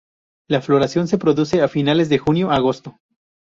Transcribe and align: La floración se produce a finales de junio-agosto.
La 0.49 0.63
floración 0.63 1.07
se 1.07 1.19
produce 1.19 1.61
a 1.61 1.67
finales 1.67 2.09
de 2.09 2.17
junio-agosto. 2.17 2.97